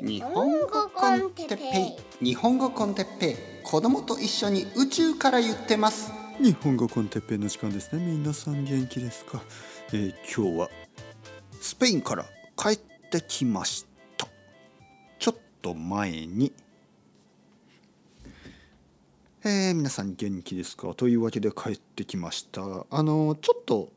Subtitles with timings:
[0.00, 2.24] 日本語コンテッペイ。
[2.24, 3.36] 日本語コンテッペイ。
[3.64, 6.12] 子供と一緒に宇宙から言ってます。
[6.40, 8.04] 日本語コンテッペイの時間ですね。
[8.04, 9.42] 皆さん元気ですか、
[9.92, 10.70] えー、今日は
[11.60, 12.26] スペインから
[12.56, 12.76] 帰っ
[13.10, 13.86] てきまし
[14.16, 14.28] た。
[15.18, 16.52] ちょっと前に。
[19.44, 20.94] えー、皆さん元気ですか？
[20.94, 22.62] というわけで帰ってきました。
[22.88, 23.90] あのちょっと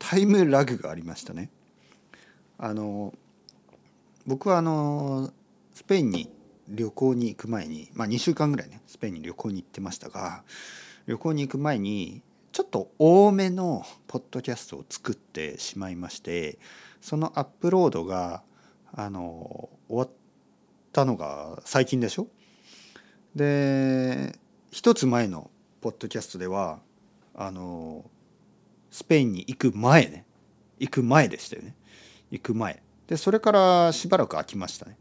[0.00, 1.50] タイムラグがありましたね。
[2.58, 3.14] あの
[4.26, 5.32] 僕はあの
[5.74, 6.30] スペインに
[6.68, 10.44] 旅行に行く前に、まあ、2週間ぐらいねスペインに旅行に行ってましたが
[11.06, 16.58] 旅行に行く前にちょっと多めのポッドキャストを作ってしまいまして
[17.00, 18.42] そのアップロードが
[18.92, 20.10] あの終わっ
[20.92, 22.28] たのが最近でしょ？
[23.34, 24.38] で
[24.70, 26.78] 一つ前のポッドキャストでは
[27.34, 28.08] あの
[28.90, 30.24] スペインに行く前ね
[30.78, 31.74] 行く前でしたよね。
[32.30, 32.82] 行く前。
[33.06, 34.96] でそれからしばらく空きましたね。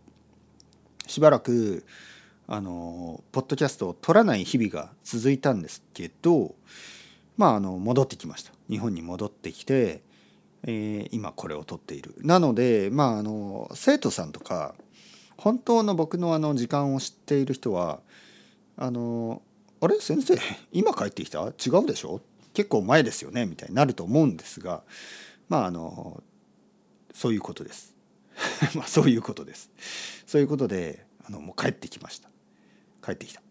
[1.07, 1.85] しばらく
[2.47, 6.55] あのポッドキャストを撮らない日々が続いたんですけど
[7.37, 8.51] まああの戻ってきました。
[8.69, 10.01] 日本に戻ってきて、
[10.63, 12.15] えー、今これを撮っている。
[12.19, 14.75] なのでまああの生徒さんとか
[15.37, 18.01] 本当の僕のあの時間を知っている人は
[18.77, 19.41] あの
[19.81, 19.99] 「あれ？
[19.99, 20.37] 先生
[20.71, 21.39] 今帰ってきた？
[21.47, 22.21] 違うでしょ？
[22.53, 24.83] 結構前ですよね」みたいになると思うんですが
[25.49, 26.21] まああの
[27.13, 27.92] そういうことです。
[28.75, 29.69] まあそういうことです。
[30.25, 32.29] そういうことであのもう帰ってきました。
[33.03, 33.41] 帰ってきた。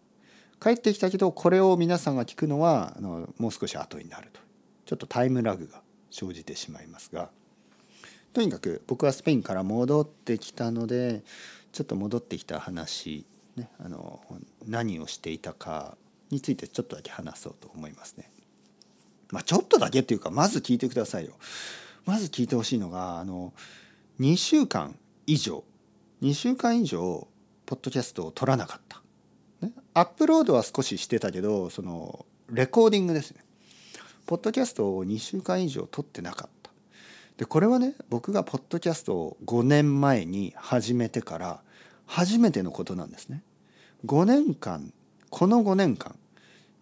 [0.63, 4.39] 帰ってきたけどこれを皆さんが聞くのはあのもう少し後になると
[4.85, 7.29] ちょっとタイムラグが生じてしまいますが
[8.31, 11.21] とにかく僕はスペインから戻ってきたので
[11.73, 13.25] ちょっと戻ってきた話、
[13.57, 14.21] ね、あの
[14.65, 15.97] 何をしていたか
[16.29, 18.31] についてちょっとだけ話そうと思いますね。
[19.31, 21.33] まあ、ちょっとだけっていうかまず聞いてくださいよ。
[22.05, 23.53] まず聞いてほしいのがあの
[24.19, 25.63] 2週間以上
[26.21, 27.27] 2週間以上
[27.65, 29.01] ポッドキャストを撮らなかった、
[29.65, 33.43] ね、アップロードは少ししてたけどそのレコーディングですね。
[34.25, 36.71] ポッドキャストを2週間以上撮ってなかった。
[37.37, 41.61] でこれはね僕がポッドキャストを5年前に始めてから
[42.05, 43.43] 初めてのことなんですね。
[44.05, 44.93] 5年間
[45.29, 46.15] この5年間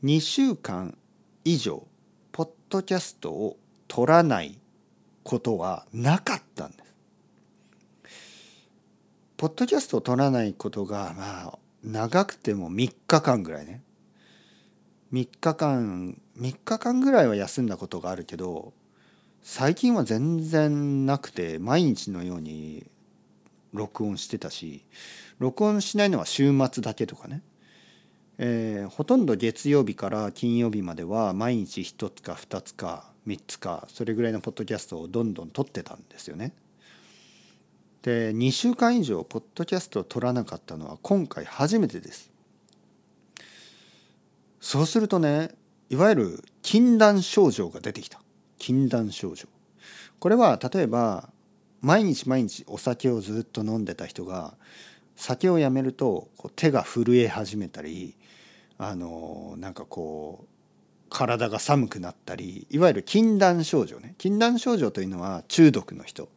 [0.03, 0.97] 2週間
[1.45, 1.87] 以上
[2.31, 3.57] ポッドキャストを
[3.87, 4.59] 撮らない
[5.23, 6.90] ことはなかったんです。
[9.41, 13.81] ポッドキャストを撮らないことがまあ長くても3日間ぐらいね
[15.11, 18.71] 3日間3日間ぐらいは休んだことがあるけど
[19.41, 22.85] 最近は全然なくて毎日のように
[23.73, 24.85] 録音してたし
[25.39, 27.41] 録音しないのは週末だけとかね、
[28.37, 36.53] えー、ほとんど月曜日から金曜日までは毎日1つか2つか3つかそれぐらいのポッドキャストをどんどん撮ってたんですよね。
[38.01, 42.31] で2週間以上ポッドキャストを撮らなかったのは今回初めてです。
[44.59, 45.51] そうするとね
[45.89, 48.21] いわゆる禁断症状が出てきた。
[48.57, 49.47] 禁断症状。
[50.19, 51.29] これは例えば
[51.81, 54.55] 毎日毎日お酒をずっと飲んでた人が
[55.15, 58.15] 酒をやめるとこう手が震え始めたり
[58.77, 60.47] あのなんかこう
[61.09, 64.15] 体が寒くなったりいわゆる禁断症状ね。
[64.17, 66.29] 禁断症状というのは中毒の人。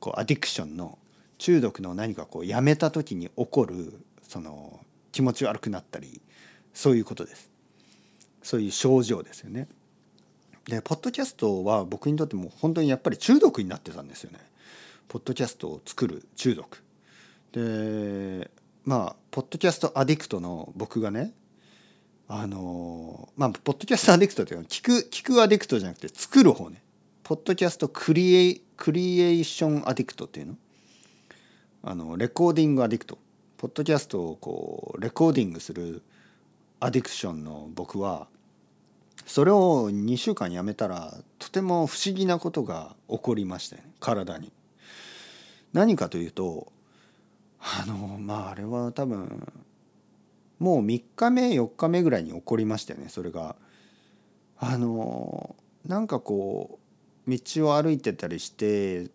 [0.00, 0.98] こうアディクションの
[1.38, 4.80] 中毒の何かこうやめた時に起こるその
[5.12, 6.20] 気持ち悪くなったり
[6.74, 7.50] そういうことです。
[8.42, 9.68] そういう症状ですよね。
[10.66, 14.38] でポッドキャストは僕にとっても本当にやっぱり中毒になってたんですよね。
[15.08, 16.82] ポッドキャストを作る中毒。
[17.52, 18.50] で
[18.84, 21.32] まあポッドキャストアディクトの僕がね
[22.28, 26.82] あのまあポッドキャストアディクトっていうのは聞く聞くアディクトじゃなくて作る方ね。
[27.24, 30.56] ポッドキャストクリエイクリエーションアディクトっていうの？
[31.82, 33.18] あのレコーディングアディクト
[33.58, 36.02] ポッドキャストをこうレコーディングする
[36.80, 38.26] アディクションの僕は
[39.26, 44.50] それを2週間やめたらとても不思議なことが起こりましたよね体に。
[45.74, 46.72] 何かというと
[47.60, 49.46] あのまああれは多分
[50.58, 53.56] もう3日目4日目ぐらいに起こりましたよねそれが。
[54.58, 55.54] あの
[55.86, 56.89] なんかこう
[57.38, 59.10] 道を歩いてたりして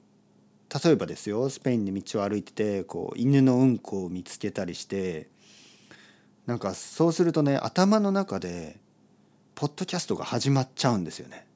[0.83, 5.27] 例えばですよスペインで道を歩いててこう犬のうんこを見つけたりして
[6.45, 8.79] なんかそうするとね頭の中で
[9.53, 11.47] ポッドキャストが始まっちゃうんですよね。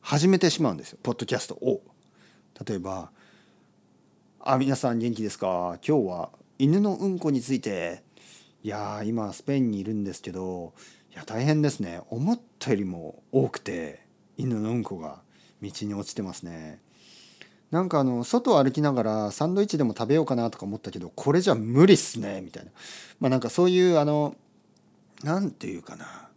[0.00, 1.82] 始めてしまうんですよポッドキャストを。
[2.66, 3.10] 例えば
[4.40, 5.78] 「あ皆さん元気ですか？
[5.86, 8.02] 今日は犬のうんこについて
[8.62, 10.72] いや今スペインにいるんですけど
[11.12, 14.00] いや大変ですね思ったよりも多くて
[14.36, 15.20] 犬のうんこが
[15.62, 16.80] 道に落ちてますね。
[17.70, 22.70] なんかあの外を歩きながらサンドイッチでも食べようかなとか思ったけどこれじゃ無理っすねみたいな。
[23.20, 24.36] まあなんかそういうあの
[25.22, 26.28] なんていうかな。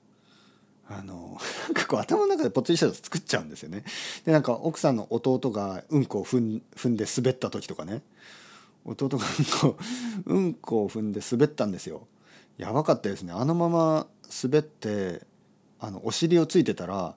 [0.89, 1.37] あの
[1.67, 3.85] なんかこう頭の中でポツリしたやつ作っちゃうんですよね。
[4.25, 8.01] でなんか奥さんの弟がうんこを踏ん踏んで滑った時とかね。
[8.83, 9.77] 弟がうんこ
[10.25, 12.07] うんこを踏んで滑ったんですよ。
[12.57, 13.31] やばかったですね。
[13.31, 14.05] あのまま
[14.43, 15.21] 滑って
[15.79, 17.15] あのお尻をついてたら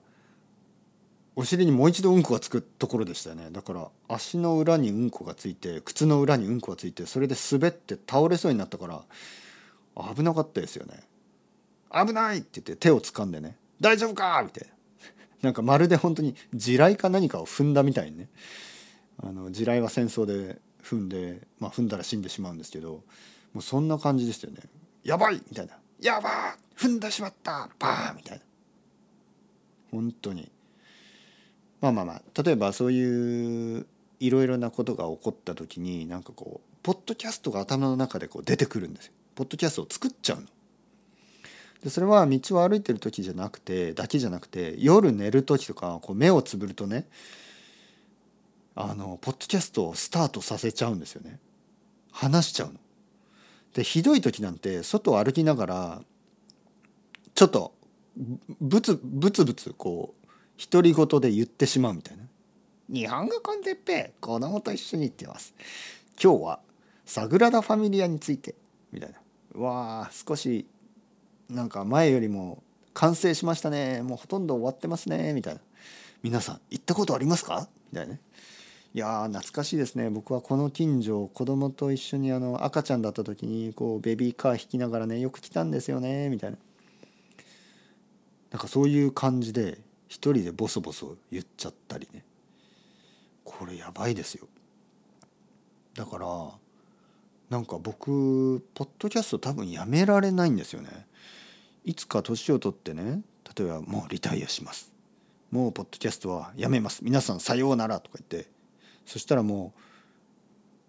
[1.37, 3.49] お尻にもう一度うんこがつくところでしたよね。
[3.51, 9.03] だから足の裏にうんこがついて靴の裏にうんこがついてそれで滑って倒れそうになったから
[10.15, 11.03] 危なかったですよね。
[11.93, 14.43] 危ないって言って手を掴んでね大丈夫か？
[14.45, 14.75] みたいな。
[15.43, 18.29] なんかまるで本当に地雷か何かを踏んだみたいにね。
[19.23, 23.03] あの地雷は戦争で踏んで、まあ、踏んだら死んでしまうんですけど
[23.53, 24.61] もうそんな感じでしたよね。
[25.03, 25.43] やばい！
[25.49, 25.75] みたいな。
[26.01, 26.83] やばー！
[26.83, 27.69] 踏んでしまった！
[27.79, 28.17] バーン！
[28.17, 28.45] みたいな。
[29.91, 30.51] 本当に。
[31.85, 33.87] まあまあまあ例えばそういう
[34.19, 40.47] いろいろなことが起こった時になんかこうポッドキャストが頭の中でこう出てくるんですよポッドキャストを作っちゃうの。
[41.83, 47.07] でそれは道を歩いてる時じゃなくてだけじゃなくて夜寝る時とかこう目をつぶるとね
[48.75, 51.39] あのポッドキャストをスタートさせちゃうんですよね
[52.13, 52.81] 話しちゃうの。
[53.75, 56.03] でひどい時なんて外を歩きながら
[57.35, 57.75] ちょっと
[58.63, 60.24] ブツブツブツこう
[60.59, 62.25] 独り言で言ってしまうみたいな。
[62.89, 65.55] 日本語コンテッペ子供と一緒に行ってます。
[66.23, 66.61] 今日は
[67.07, 68.55] サグラダ・ファミリアについて
[68.93, 69.19] みたいな。
[69.55, 70.67] うわあ少し
[71.49, 72.63] なんか前よりも
[72.93, 74.03] 完成しましたね。
[74.03, 75.33] もうほとんど終わってますね。
[75.33, 75.61] みたいな。
[76.23, 77.69] 皆さん行ったことありますか？
[77.93, 78.21] みたいなね。
[78.95, 80.09] いや懐かしいですね。
[80.09, 86.29] 僕はこの近所子供と一緒にあの赤ちゃんだった時にこうベビーカー引きながらねよく来たんですよね。
[86.29, 86.59] みたいな。
[88.53, 89.79] なんかそういう感じで
[90.15, 92.25] 一人でボソボソ言っちゃったりね。
[93.43, 94.47] これやばいですよ。
[95.95, 96.27] だから
[97.51, 101.09] なんか僕ポッドキャスト多分やめられないんですよね。
[101.85, 103.23] いつか年を取ってね
[103.59, 104.93] 例えばもうリタイアします。
[105.51, 107.01] もうポッドキャストはやめます。
[107.03, 108.49] 皆さんさようならとか言って。
[109.07, 109.81] そしたらもう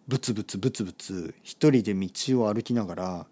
[0.07, 3.27] ブツブツブツブツ一人で道を歩きながら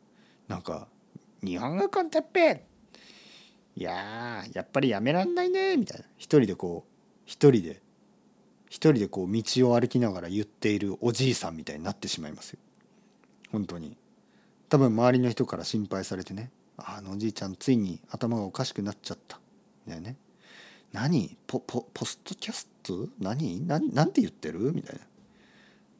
[0.47, 0.87] なんか
[1.43, 2.65] 「日本語コンテッペ
[3.75, 6.05] いややっぱりやめらんないね」みたいな。
[6.17, 6.91] 一人でこう
[7.25, 7.81] 一人で
[8.69, 12.59] 一人でこう道を歩きながら言っているおじいさんみたいになってしまいますよ。
[13.51, 13.95] 本当に。
[14.69, 19.39] 多分周りの人から心配されてねあのおじいちゃんついに頭がおかしくなっちゃった。
[19.87, 20.15] だよね。
[20.91, 21.37] 何？
[21.47, 23.07] ポポポストキャスト？
[23.19, 23.65] 何？
[23.67, 23.93] 何？
[23.93, 24.71] なんて言ってる？
[24.73, 24.99] みたい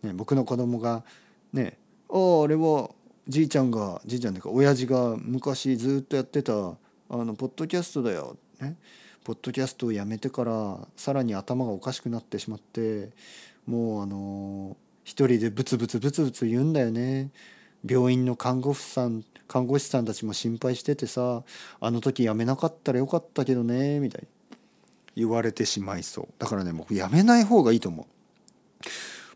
[0.04, 1.04] な、ね、僕の子供が
[1.52, 1.78] ね
[2.10, 2.92] 「あああれは
[3.28, 6.78] じいちゃんがじいちゃんっていうか親父が昔ずっとやってた
[7.14, 8.76] あのポッドキャストだよ」ね？
[9.24, 13.12] ポッドキャストをやめてからさらに頭がおかしくなってしまって
[13.68, 17.30] もうあの一人でブツブツブツブツ言うんだよね。
[17.86, 21.44] 病院の看護婦さん看護師さんたちも心配しててさ
[21.80, 24.28] あの時やめなかったらよかったけどねみたいに
[25.16, 26.28] 言われてしまいそう。
[26.40, 28.06] だからね僕やめない方がいいと思う。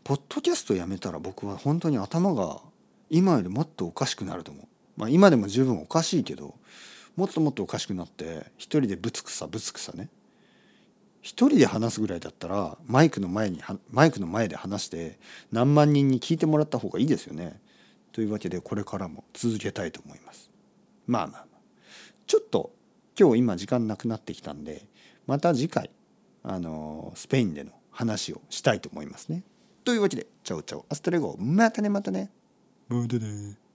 [0.02, 2.60] ポッドキャストやめたら僕は本当に頭が
[3.10, 4.66] 今よりもっとおかしくなると思う。
[4.96, 6.54] まあ今でも十分おかしいけど
[7.18, 10.08] もっともっとおかしくなって一人でぶつくさぶつくさね
[11.20, 13.60] 一人で話すぐらいだったらマイクの前に
[13.90, 15.18] マイクの前で話して
[15.50, 17.60] 何万人に聞いてもらった方がいいですよね。
[18.12, 20.52] というわけでこれからも続けたいと思います。
[21.08, 21.60] まあまあまあ
[22.28, 22.70] ちょっと
[23.18, 24.86] 今日今時間なくなってきたんで
[25.26, 25.90] また次回
[26.44, 29.42] あのスペインでの話をしたいと思いますね。
[29.82, 32.30] というわけでチャオチャオアストレゴまたねまたね。
[32.88, 33.67] またね。